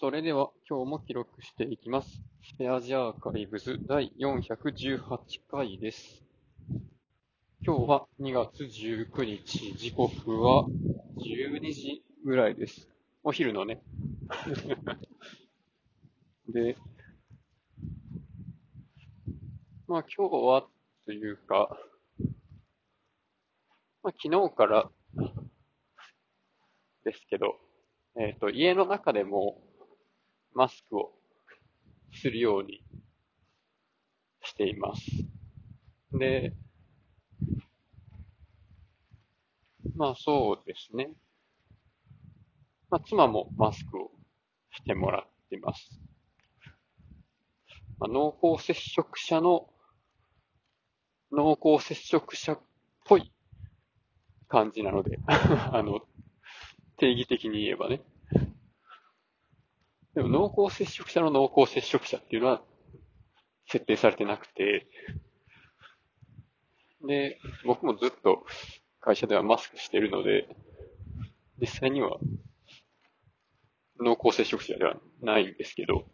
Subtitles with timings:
[0.00, 2.22] それでは今日も記録していきます。
[2.44, 6.22] スペアジアアーカイブズ第418回です。
[7.66, 10.68] 今日は2月19日、時刻は
[11.16, 12.88] 12時ぐらいです。
[13.24, 13.82] お昼のね。
[16.48, 16.76] で、
[19.88, 20.68] まあ今日は
[21.06, 21.76] というか、
[24.04, 24.88] まあ昨日から
[27.02, 27.58] ですけど、
[28.14, 29.60] えっ、と、家の中でも
[30.58, 31.12] マスクを
[32.12, 32.82] するように
[34.42, 35.02] しています。
[36.18, 36.52] で、
[39.94, 41.10] まあそうですね。
[42.90, 44.10] まあ妻もマスクを
[44.72, 46.00] してもらってます。
[48.00, 49.68] まあ、濃厚接触者の
[51.30, 52.60] 濃厚接触者っ
[53.04, 53.30] ぽい
[54.48, 56.00] 感じなので、 あの、
[56.96, 58.02] 定義的に言えばね。
[60.18, 62.60] でも濃厚接触者の濃厚接触者っていうのは
[63.68, 64.88] 設定されてなくて、
[67.06, 68.44] で、僕もずっと
[69.00, 70.48] 会社ではマスクしてるので、
[71.60, 72.18] 実際には
[74.00, 76.04] 濃厚接触者ではないんですけど、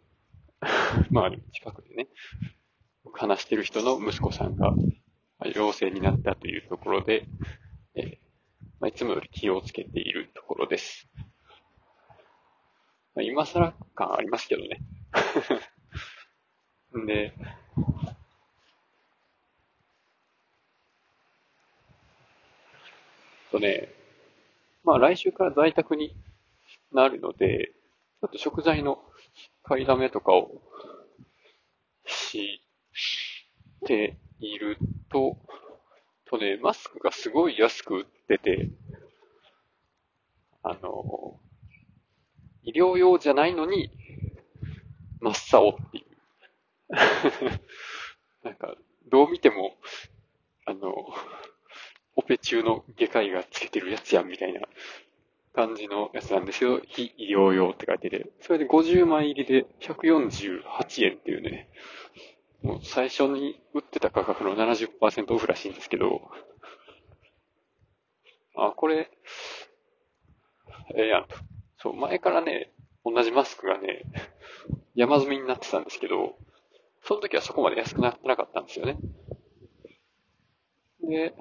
[1.09, 2.07] まあ近くでね、
[3.11, 4.71] 話してる人の息子さんが
[5.55, 7.25] 陽性になったというところで、
[7.95, 8.17] えー
[8.79, 11.09] まあ、いつもより気をつけているところです。
[13.23, 14.79] 今更感ありますけどね。
[17.07, 17.33] で、
[23.51, 23.89] とね、
[24.83, 26.15] まあ来週から在宅に
[26.91, 27.71] なるので、
[28.21, 28.99] ちょっと食材の
[29.63, 30.61] 買いだめとかを
[32.05, 32.61] し
[33.85, 34.77] ている
[35.09, 35.37] と、
[36.25, 38.69] とね、マスクがすごい安く売ってて、
[40.63, 41.39] あの、
[42.65, 43.91] 医療用じゃないのに、
[45.21, 46.05] 真っ青っていう。
[48.43, 48.75] なんか、
[49.07, 49.77] どう見ても、
[50.65, 50.93] あの、
[52.15, 54.61] オペ中の外科医がつけてるやつやんみたいな
[55.53, 61.69] 感じのやつなんですけど、非医療用って書いてて、それで50枚入りで148円っていうね、
[62.63, 66.31] もう最初に売ってた価格の70%オフらしいんですけど、
[68.55, 69.11] あ、これ、
[70.95, 71.54] ええやんと。
[71.85, 72.71] そう、前からね、
[73.05, 74.01] 同じマスクがね、
[74.95, 76.35] 山積みになってたんですけど、
[77.03, 78.97] その時はそこまで安くなってなかったんですよね。
[81.01, 81.35] で、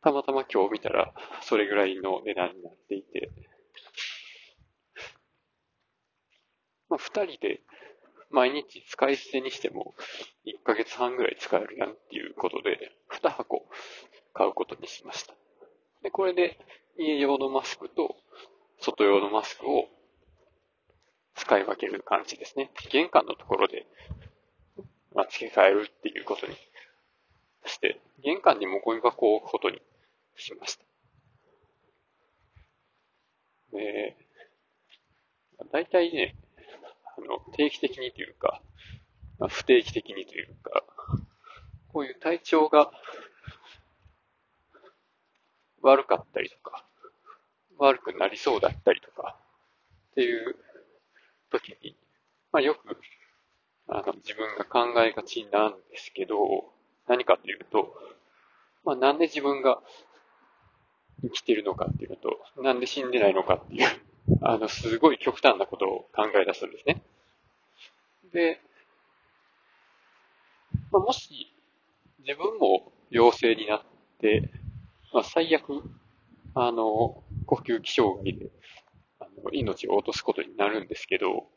[0.00, 1.12] たまたま今日見たら、
[1.42, 3.30] それぐらいの値段になっていて、
[6.88, 7.60] まあ、二人で
[8.30, 9.94] 毎日使い捨てにしても
[10.46, 13.68] 1ヶ月半ぐらい使えるやんっていうことで、2箱
[14.32, 15.34] 買うことにしました。
[16.00, 16.58] で、これで
[16.96, 18.16] 家用のマスクと
[18.80, 19.88] 外用のマスクを
[21.34, 22.70] 使い分ける感じですね。
[22.90, 23.86] 玄関のところで、
[25.14, 26.54] まあ、付け替えるっていうことに
[27.66, 29.80] して、玄関にもゴミ箱を置くことに
[30.36, 30.84] しました。
[33.72, 34.16] で、
[35.72, 36.36] 大体ね、
[37.16, 38.62] あの、定期的にというか、
[39.38, 40.84] まあ、不定期的にというか、
[41.92, 42.90] こういう体調が
[45.82, 46.86] 悪かったりとか、
[47.84, 49.36] 悪くなりそうだったりとか、
[50.12, 50.56] っていう
[51.50, 51.96] 時に、
[52.52, 52.96] まあよく、
[53.88, 56.36] あの、自分が考えがちなんですけど、
[57.08, 57.94] 何かというと、
[58.84, 59.80] まあなんで自分が
[61.22, 63.88] 生きてるのかっていうのと、なんで死んでないのかっていう、
[64.42, 67.02] あの、すごい極端なことを考え出すんですね。
[68.32, 68.60] で、
[70.92, 71.52] まあ、もし、
[72.20, 73.82] 自分も陽性になっ
[74.20, 74.50] て、
[75.12, 75.82] まあ、最悪、
[76.54, 78.50] あの、呼吸器障害で、
[79.20, 81.48] あの、命を落とすことになるんですけど、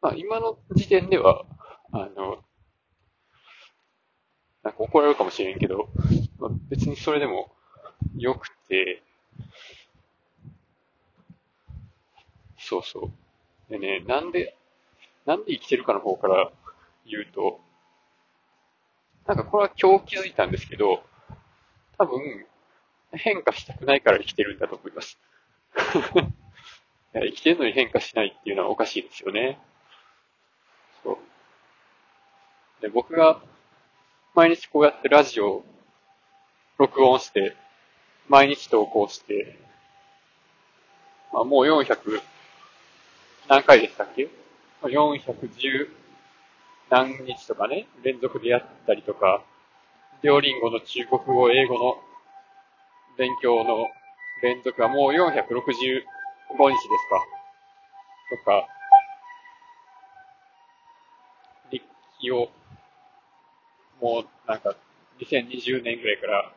[0.00, 1.44] まあ、今の時点では、
[1.92, 2.44] あの、
[4.62, 5.88] なんか怒られるかもしれんけど、
[6.38, 7.52] まあ、別にそれでも
[8.16, 9.02] 良くて、
[12.58, 13.10] そうそ
[13.70, 13.72] う。
[13.72, 14.56] でね、なんで、
[15.26, 16.52] なんで生きてるかの方から
[17.06, 17.60] 言うと、
[19.28, 21.02] なんかこれは今日気づいたんですけど、
[21.98, 22.46] 多分、
[23.12, 25.18] 変化したくないから生きてるんだと思います。
[27.12, 29.58] 生きてるのに変化しないっていうのはおかしいですよね。
[31.02, 31.18] そう。
[32.80, 33.42] で、僕が
[34.34, 35.64] 毎日こうやってラジオを
[36.78, 37.54] 録音して、
[38.28, 39.58] 毎日投稿して、
[41.34, 42.22] まあ、もう400、
[43.46, 44.30] 何回でしたっけ
[44.84, 46.07] ?410
[46.90, 49.44] 何日とかね、連続でやったりとか、
[50.22, 51.96] 両リンゴの中国語、英語の
[53.18, 53.88] 勉強の
[54.42, 56.04] 連続はもう465日です
[56.58, 57.38] か。
[58.30, 58.68] とか、
[61.70, 61.82] 日
[62.20, 62.48] 記を、
[64.00, 64.74] もうなんか、
[65.20, 66.52] 2020年ぐらいから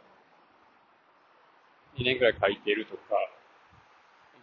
[1.97, 3.01] 2年ぐらい書いてるとか、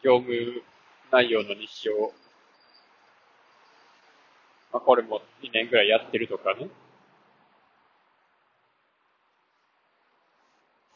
[0.03, 0.63] 業務
[1.11, 2.13] 内容の日誌を、
[4.73, 6.69] まあ、これも2年ぐらいやってるとかね。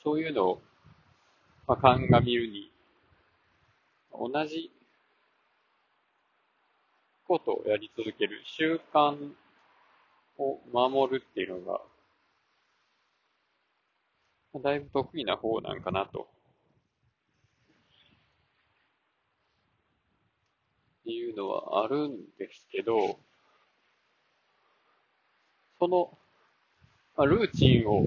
[0.03, 0.63] そういうのを、
[1.67, 2.71] まあ、鑑みるに、
[4.13, 4.71] 同じ
[7.27, 9.33] ことをやり続ける習慣
[10.39, 11.81] を守るっていうのが、
[14.61, 16.29] だいぶ得意な方なんかなと。
[21.01, 23.19] っていうのはあるんですけど、
[25.83, 26.17] その、
[27.17, 28.07] まあ、ルーチンを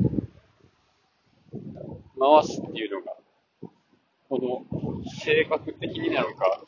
[2.17, 3.17] 回すっていうのが、
[4.29, 6.61] この性格的になのか、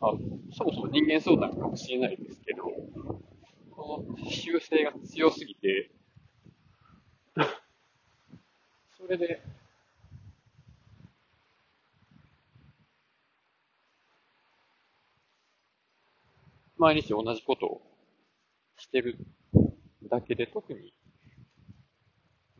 [0.00, 0.12] あ
[0.52, 2.66] そもそも人間そうなのかもしれないですけど、
[3.72, 5.90] この習性が強すぎて、
[8.96, 9.42] それで、
[16.76, 17.97] 毎日同じことを
[18.78, 19.18] してる
[20.10, 20.92] だけで特に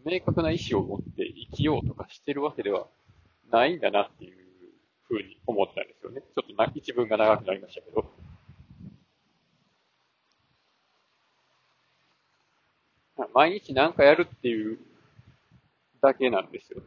[0.04, 2.86] 明確な意志を持って生きようとかしてるわけでは
[3.50, 4.36] ないんだなっていう
[5.04, 6.20] ふうに思ったんですよね。
[6.20, 8.12] ちょっとな一文が長くなりましたけど。
[13.34, 14.78] 毎日何かやるっていう
[16.00, 16.82] だけなんですよ。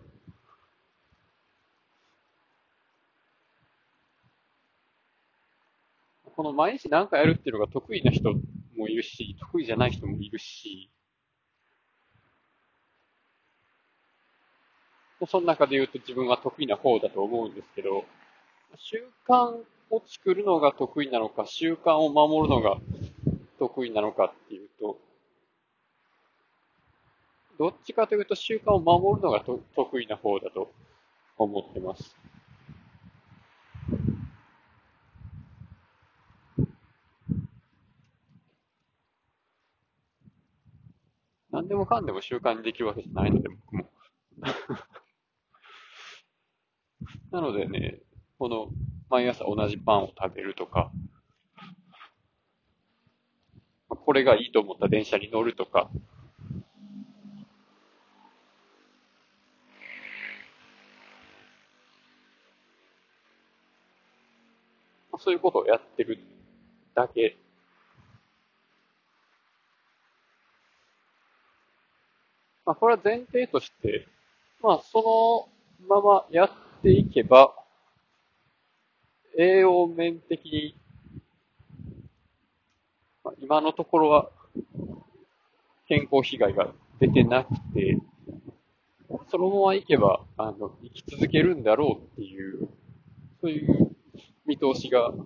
[6.36, 8.34] この毎日何かやるっていうのが得意な人
[8.76, 10.90] もいるし、得意じゃない人もいるし、
[15.28, 18.06] その中で言うと自分は得意な方だと思うんですけど、
[18.76, 22.78] 習慣を作るのが得意なのか、習慣を守るのが
[23.60, 24.98] 得意なのかっていうと、
[27.60, 29.44] どっちかというと習慣を守るのが
[29.76, 30.72] 得意な方だと
[31.38, 32.21] 思ってます。
[41.52, 43.90] 何でもかんでも習慣にできるわけじゃないので、僕も。
[47.32, 48.00] なのでね、
[48.40, 48.70] この、
[49.10, 50.92] 毎朝同じパンを食べるとか、
[53.90, 55.92] これがいいと思った電車に乗るとか、
[65.18, 66.18] そういうことをやってる
[66.96, 67.38] だけ
[72.66, 74.08] まあ、これは前提として、
[74.62, 75.48] まあ、そ
[75.88, 77.54] のままやっていけば、
[79.38, 80.76] 栄養面的に、
[83.24, 84.30] まあ、今のところは
[85.88, 87.98] 健康被害が出てなくて、
[89.30, 92.70] そのままいけば、あの、生き続けるんだろうっていう、
[93.42, 93.96] そういう
[94.46, 95.26] 見通しが立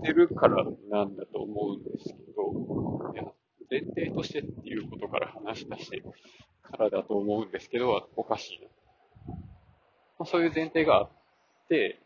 [0.00, 3.24] ってるからなんだと思うんですけど、いや
[3.74, 6.00] 前提としてっていうことから話し出して
[6.62, 8.68] からだと思うんですけど、おかしいな。
[9.26, 9.34] ま
[10.20, 11.10] あ、そういう前提があっ
[11.68, 11.98] て、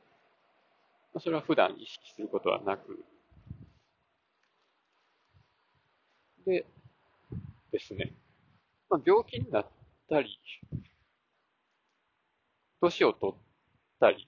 [1.13, 3.05] まあ、それは普段意識することはなく、
[6.47, 6.65] で、
[7.71, 8.15] ですね。
[8.89, 9.67] まあ、病気になっ
[10.09, 10.41] たり、
[12.81, 13.37] 年を取っ
[14.01, 14.27] たり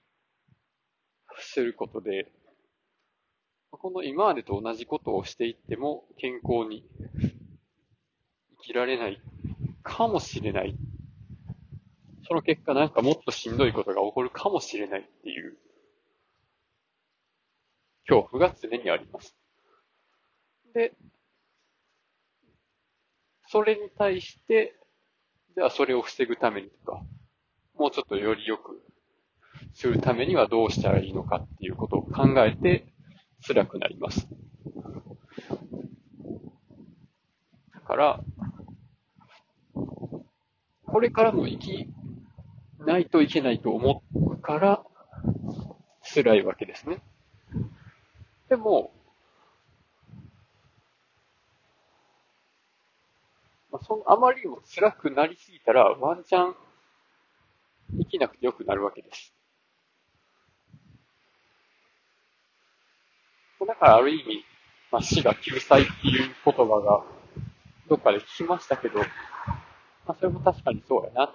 [1.39, 2.31] することで、
[3.73, 6.85] この今までと同じことをしていっても健康に
[8.59, 9.21] 生きられない
[9.83, 10.77] かもしれない。
[12.27, 15.57] その結果なんかもっとしんどいことが起こるかもしれないっていう
[18.09, 19.37] 恐怖が常にあります。
[20.75, 20.93] で、
[23.49, 24.77] それに対して、
[25.57, 27.03] ではそれを防ぐためにとか、
[27.77, 28.81] もうちょっとより良く
[29.75, 32.93] するためにはどうしたらいいのかっていうことを考えて
[33.43, 34.29] 辛くなります。
[37.75, 38.21] だから、
[40.87, 41.89] これからも生き
[42.81, 44.83] ないといけないと思うから、
[46.03, 47.01] 辛いわけですね。
[48.49, 48.93] でも、
[53.71, 56.57] まあ、そのあまりにも辛くなりすぎたら、ワンチャン
[57.99, 59.33] 生きなくてよくなるわけです。
[63.67, 64.45] だからある意味、
[64.91, 67.05] まあ、死が救済っていう言葉が、
[67.89, 69.05] どっかで聞きましたけど、ま
[70.09, 71.33] あ、それも確かにそうやな。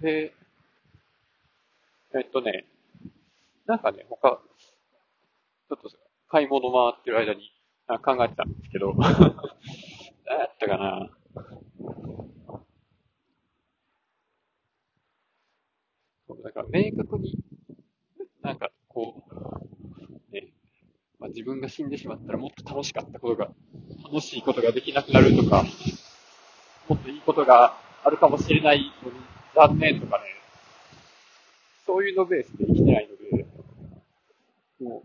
[0.00, 0.32] で、
[2.14, 2.64] えっとね、
[3.66, 4.40] なんかね、他、
[5.68, 5.90] ちょっと
[6.28, 7.52] 買い物回ってる間に
[8.04, 8.94] 考えてたんですけど、
[10.26, 11.10] 何やったかな
[16.38, 17.36] そうだから明確に、
[18.42, 20.52] なんかこう、ね、
[21.18, 23.48] まあ、自分が死んでしまったらもっと楽しかったことが、
[24.04, 25.64] 楽しいことができなくなるとか、
[26.88, 29.16] もっといいことがあるかもしれないのに
[29.54, 30.24] 残念とかね、
[31.84, 33.46] そういうのベースで生きてないので、
[34.80, 35.02] も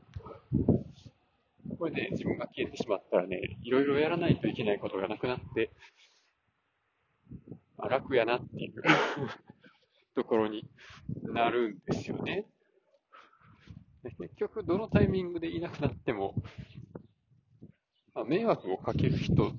[1.69, 5.71] う、これ、ね、自分が消えてしまったらね、いろいろやらないといけないことがなくなって、
[7.79, 8.83] あ楽やなっていう。
[10.15, 10.69] ところに
[11.23, 12.45] なるんですよね。
[14.19, 16.35] 結局、どのタイミングでいなくなっても、
[18.13, 19.53] まあ、迷惑をかける人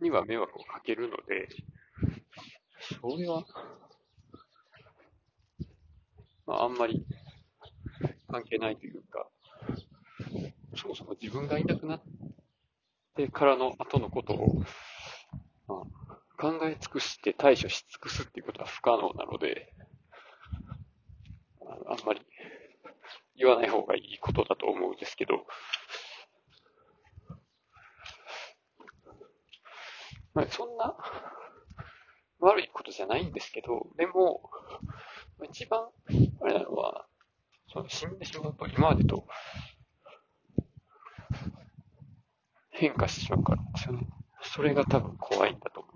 [0.00, 1.48] には迷惑をかけるので、
[3.00, 3.44] それは、
[6.46, 7.06] まあ、あんまり
[8.28, 9.28] 関係ないというか、
[10.76, 12.02] そもそも自分がいなくなっ
[13.16, 14.62] てからの後のことを、
[15.66, 15.99] まあ、
[16.40, 19.74] 考え尽くして対処し尽くすっていうことは不可能なので、
[21.86, 22.22] あんまり
[23.36, 25.44] 言わない方がいいことだと思うんですけど、
[30.32, 30.96] まあ、そんな
[32.38, 34.50] 悪いことじゃないんですけど、でも、
[35.50, 35.88] 一番
[36.40, 37.06] あれなのは、
[37.70, 39.26] その死んでしまうと今までと
[42.70, 44.06] 変化してしまうからですよね。
[44.42, 45.89] それが多分怖いんだと思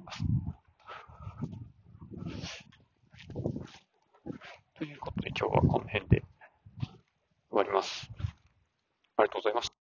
[4.76, 6.22] ということで今日はこの辺で
[7.50, 8.10] 終わります。
[9.16, 9.73] ありがとうございました。